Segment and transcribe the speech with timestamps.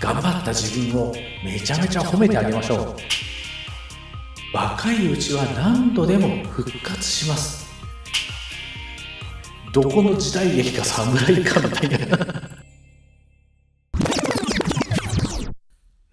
[0.00, 1.12] 頑張った自分を
[1.44, 2.96] めちゃめちゃ褒めてあげましょう。
[4.54, 7.66] 若いうちは何度でも復活します。
[9.72, 12.16] どこの時代劇か侍かみたいな。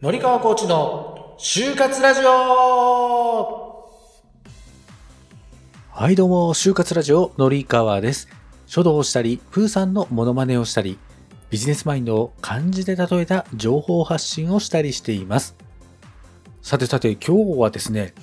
[0.02, 3.86] のりかわコーチの就活ラジオ。
[5.92, 8.28] はいどうも、就活ラジオのりかわです。
[8.66, 10.98] 書道をしたり、プーさんのモノマネをしたり、
[11.56, 15.56] ビジネスマインドを漢字で例えた情報発信をしたりしています。
[16.62, 18.14] さてさて今日はですね、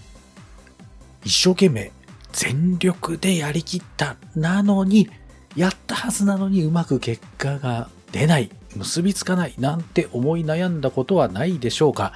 [1.24, 1.92] 一生懸命
[2.32, 5.08] 全力でやりきったなのに、
[5.56, 12.12] やったはずなのにうまく結果が出ない、結びつかないなんて思い悩んだことはないでしょうか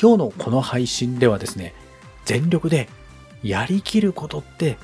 [0.00, 1.74] 今日のこの配信ではですね、
[2.24, 2.88] 全力で
[3.42, 4.78] やりきることって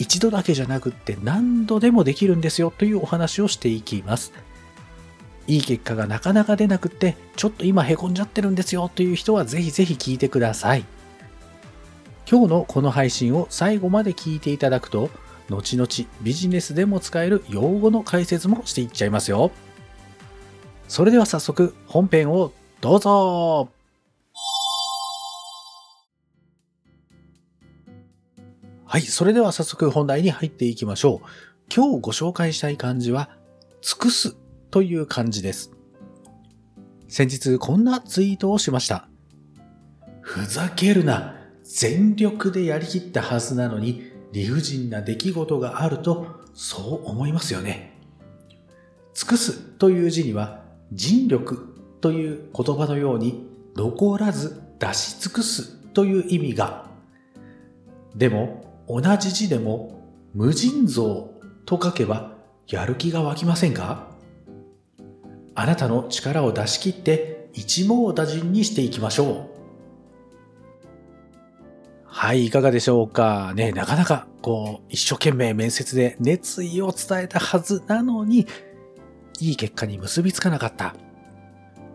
[0.00, 4.32] 一度だけじゃなくって何度でもできるんですよというお話をしていきます。
[5.48, 10.84] いい結果がなかなか出なくって、ちょっと今凹んじゃってるんですよという人はぜひぜひ聞いてください。
[12.30, 15.08] 今日のこの配信を最後まで聞いていただくと、
[15.48, 15.88] 後々
[16.20, 19.50] ビジネスでも使える用語の解説もしていっちゃいますよ。
[20.86, 22.52] それでは早速本編を
[22.82, 23.70] どうぞ
[28.84, 31.28] はい、それでは早速本題に入っていきましょう。
[31.74, 33.30] 今日ご紹介したい漢字は、
[33.80, 34.36] 尽くす
[34.70, 35.72] という漢字です。
[37.08, 39.08] 先日こんなツイートをしました。
[40.20, 41.34] ふざけるな。
[41.64, 47.98] 全力でやりきったはずなのに理不尽な出来事があるとそう思いますよね。
[49.14, 53.46] 尽くすという字には尽力という言葉のように
[53.76, 56.88] 残らず出し尽くすという意味が。
[58.14, 60.02] でも同じ字でも
[60.34, 61.26] 無尽蔵
[61.66, 62.32] と書けば
[62.66, 64.08] やる気が湧きませんか？
[65.60, 69.58] あなたの力を出し切って一網打尽にしていきましょう。
[72.04, 73.54] はい、いかがでしょうか？
[73.56, 78.46] ね、なかなか、こう、一生懸命面接で熱意を伝えたはずなのに、
[79.40, 80.94] いい結果に結びつかなかった。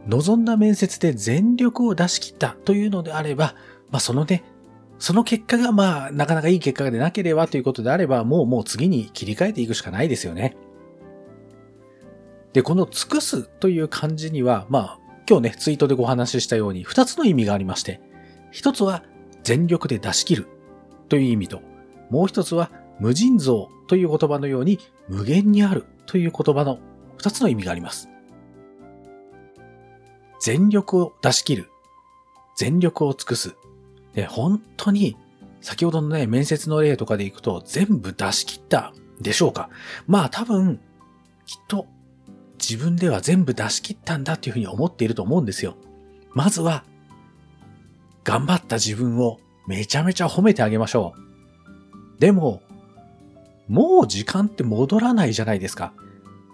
[0.08, 3.56] 望んだ面接で全力を出し切ったというのであれば、
[3.92, 4.44] まあそのね、
[5.00, 10.58] その結果がまあなかなかいい結果が出なければということであれば、もうもう次に切り替えていくしかないですよね。
[12.54, 15.00] で、この尽くすという漢字には、まあ
[15.30, 18.00] 今日ね、ツイートでご話ししたように二つの意味がありまして、
[18.52, 19.04] 一つは
[19.44, 20.48] 全力で出し切る
[21.10, 21.62] という意味と、
[22.10, 26.80] もう一つは無尽蔵という言葉のように無限にあるという言葉の
[27.18, 28.10] 二つの意味があります。
[30.40, 31.70] 全力を出し切る。
[32.56, 33.56] 全力を尽くす。
[34.14, 35.18] で、本当に、
[35.62, 39.70] 先ほどのね、面接の例とかでいくと全部出し切ったでしょうか
[40.06, 40.82] まあ多分、
[41.46, 41.88] きっと
[42.70, 45.76] 自分では全部出し切ったんだっていうふうに思っていると思うんですよ。
[46.34, 46.84] まずは、
[48.24, 51.14] 頑張った自分をめちゃめちゃ褒めてあげましょ
[52.18, 52.22] う。
[52.22, 52.62] でも、
[53.68, 55.94] もう時間って戻らないじゃないですか。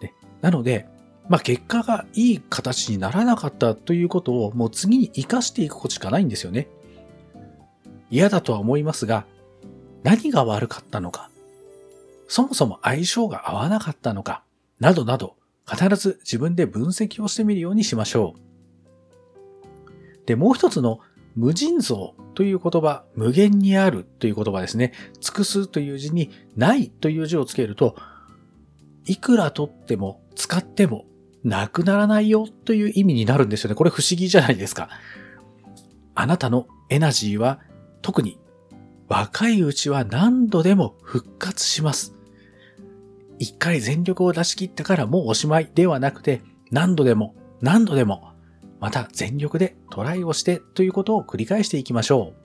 [0.02, 0.88] でなので、
[1.28, 6.68] まあ結果がいい形にならなかったということをもう次に活かしていくことしかないんですよね。
[8.10, 9.26] 嫌だとは思いますが、
[10.04, 11.30] 何が悪かったのか、
[12.28, 14.44] そもそも相性が合わなかったのか、
[14.80, 15.36] などなど、
[15.70, 20.26] 必ず自分で分析をしてみるようにしましょう。
[20.26, 21.00] で、もう一つの
[21.36, 24.94] 無尽蔵という言葉、無限にあるという言葉ですね。
[25.20, 27.96] 尽くすという字にないという字をつけると、
[29.06, 31.06] いくら取っても使っても
[31.44, 33.76] なくならないよという意味になるんですよね。
[33.76, 34.90] これ不思議じゃないですか。
[36.16, 37.60] あなたのエナジーは
[38.02, 38.40] 特に
[39.08, 42.19] 若いうちは何度でも復活します。
[43.40, 46.42] 一回全力を出し切ったからもうおしまいではなくて
[46.72, 48.34] 何度でも何度でも
[48.80, 52.40] また全力でトライをしてということを繰り返していきましょう。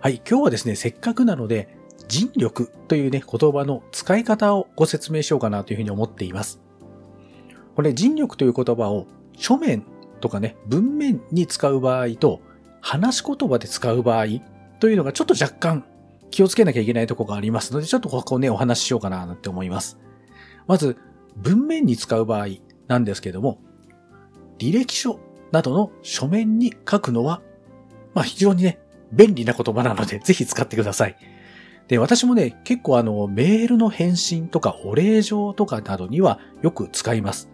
[0.00, 1.76] はい、今日はですね、せっかくなので
[2.06, 6.60] 尽力というね、言葉の使い方をご説明しようかなというふうに思っています。
[7.74, 9.06] これ尽力という言葉を
[9.36, 9.84] 書面
[10.20, 12.40] とかね、文面に使う場合と、
[12.80, 14.26] 話し言葉で使う場合
[14.78, 15.84] というのがちょっと若干
[16.30, 19.98] 気をつけなきゃいけないとこがありますので、ちょっとここね、お話ししようかななんて思います。
[20.66, 20.96] まず、
[21.36, 22.48] 文面に使う場合
[22.86, 23.60] なんですけども、
[24.58, 25.20] 履歴書
[25.52, 27.42] などの書面に書くのは、
[28.14, 28.78] まあ非常にね、
[29.12, 31.16] 便利な言葉なので、 ぜひ使ってください。
[31.88, 37.48] で、私もね、結構あの、メールの返信とかお礼状とかなどにはよく使います。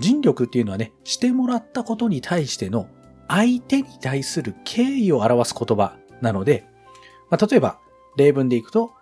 [0.00, 2.86] 尽力っていうのはね、してもらったことに対しての
[3.26, 6.64] 相手に対する敬意を表す言葉なので、
[7.30, 7.78] まあ、例えば、
[8.16, 8.92] 例文でいくと、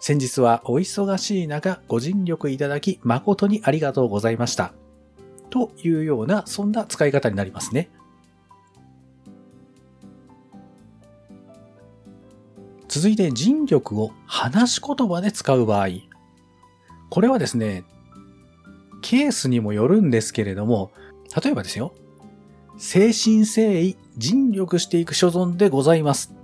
[0.00, 4.74] 先日はお忙しい中ご尽力いただき誠にありがとうございました。
[5.50, 7.90] というような、そんな使い方になりますね。
[12.88, 15.88] 続いて人力を話し言葉で使う場合。
[17.10, 17.84] これはですね、
[19.02, 20.92] ケースにもよるんですけれども、
[21.42, 21.94] 例えばですよ。
[22.76, 26.34] 精神誠意、尽力していく所存でございます。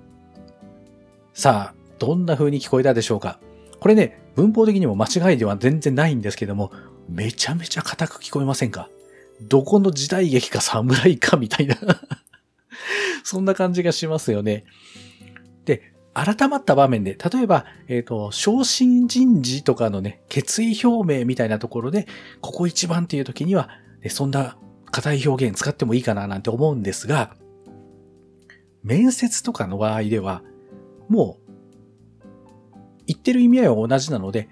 [1.33, 3.39] さあ、どんな風に聞こえたでしょうか？
[3.79, 6.73] これね、文法的にも間違いでは全然ないんですけども、
[7.09, 8.89] めちゃめちゃ硬く聞こえませんか？
[9.43, 11.77] どこの時代劇か侍かみたいな。
[13.25, 14.65] そんな感じがしますよね。
[15.65, 22.07] で、改まった場面で、例えば、えっ、ー、と、昇進人事とかのね、決意表明みたいなところで、
[22.41, 23.71] ここ一番っていう時には、
[24.09, 24.57] そんな
[24.91, 27.37] 硬い表現使ってもいいかななんて思うんですが、
[28.83, 30.43] 面接とかの場合では、
[31.11, 31.51] もう、
[33.07, 34.49] 言ってる意味合いは同じなので、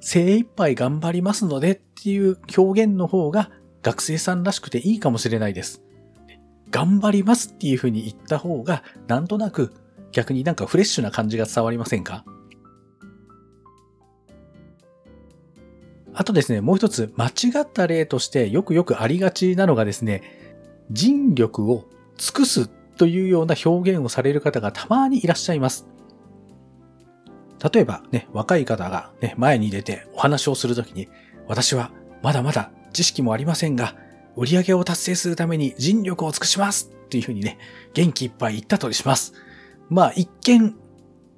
[0.00, 3.50] 精一杯頑張りますのでっていう表現の方が
[3.82, 5.82] 学生さんらしくていいかもしれないです。
[6.70, 9.72] 頑張りますっていう風に言った方が、なんとなく
[10.10, 12.24] 逆になんかフレッシュな感じが伝わりませんか？
[16.14, 20.22] あとですね、もう一つ間違った例としてよくよくありがちなのがですね、
[20.90, 21.84] 尽力を
[22.18, 25.86] 尽くすというような表現をされる方がたまにいらっしゃいます。
[27.62, 31.08] 例えばね、若い方がね、前に出てお話をするときに、
[31.46, 31.92] 私は
[32.22, 33.94] まだまだ知識もありませんが、
[34.36, 37.58] 売り上げを達成するために尽力を尽くしますっていうふうにね、
[37.94, 39.34] 元気いっぱい言ったとします。
[39.88, 40.74] まあ一見、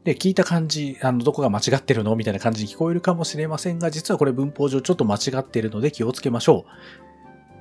[0.05, 2.15] で、聞いた感じ、あの、どこが間違ってるの？
[2.15, 6.67] みたいな感じに聞こえるかもしれませんが、実はこれ文法上ちょっと間違ってるので気をつけましょ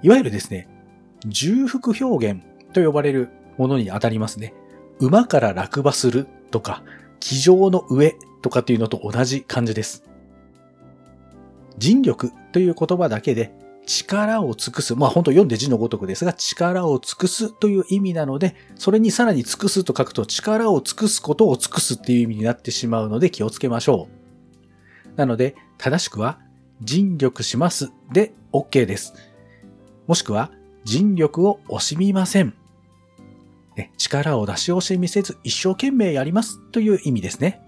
[0.04, 0.06] う。
[0.06, 0.68] いわゆるですね、
[1.25, 2.44] 重複表現
[2.74, 4.54] と呼ばれるものに当たりますね。
[5.00, 6.83] 馬から落馬するとか、
[7.21, 8.13] 机上の上
[8.44, 10.04] とかっていうのと同じ感じです。
[11.80, 13.51] 尽力という言葉だけで
[13.86, 14.95] 力を尽くす。
[14.95, 24.07] まあ本当読んで字のごとくですが、力を尽くすという意味なので、それにさらに尽くすと書くと力を尽くすことを尽くすっていう意味になってしまうので気をつけましょ
[25.16, 25.18] う。
[25.18, 26.40] なので、正しくは、
[26.81, 29.13] 尽力しますで OK です。
[30.07, 30.51] もしくは、
[30.84, 32.54] 尽力を惜しみません。
[33.98, 37.62] 力を出し惜しみせず一生懸命やりますという意味ですね。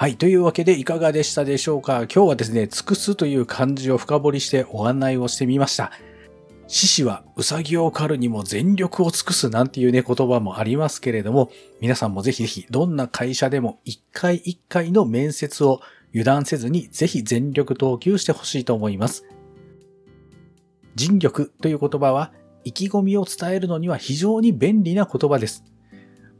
[0.00, 0.16] はい。
[0.16, 2.04] というわけでいかがでしたでしょうか？
[2.04, 5.92] 今日はですね、尽くすという漢字を深掘りしてお案内をしてみました。
[6.68, 11.50] 獅子はうさぎを狩るにも全力を尽くすなんていうね、言葉もありますけれども、
[11.82, 15.82] 皆さんもぜひぜひどんな会社でも一回一回の面接を
[16.14, 19.26] 油断せずにぜひ全力投球してほしいと思います。
[20.94, 22.32] 尽力という言葉は
[22.64, 25.62] 意気込みを伝えるのには非常に便利な言葉です。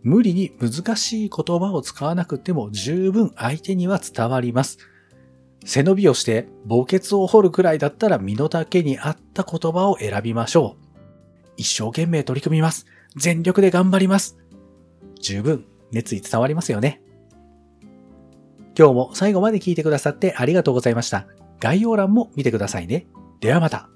[0.03, 4.79] 無理に難しい言葉を使わなくても十分相手には伝わります。
[5.65, 10.91] 背伸びをして墓穴を掘るくらいだったら身の丈に合った言葉を選びましょう。
[11.57, 12.87] 一生懸命取り組みます。
[13.17, 14.39] 全力で頑張ります。
[15.21, 17.03] 十分熱意伝わりますよね。
[18.79, 21.27] 今日も最後まで聞いてくださってありがとうございました。
[21.59, 23.07] 概要欄も見てくださいね。
[23.41, 23.91] ではまた。